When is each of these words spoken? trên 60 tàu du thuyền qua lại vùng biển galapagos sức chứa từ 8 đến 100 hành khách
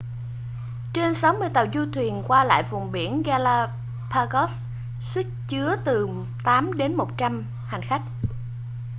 trên 0.93 1.15
60 1.15 1.49
tàu 1.53 1.65
du 1.73 1.85
thuyền 1.93 2.23
qua 2.27 2.43
lại 2.43 2.63
vùng 2.69 2.91
biển 2.91 3.23
galapagos 3.23 4.65
sức 5.01 5.25
chứa 5.47 5.75
từ 5.85 6.09
8 6.43 6.77
đến 6.77 6.95
100 6.97 7.45
hành 7.67 7.81
khách 7.83 8.01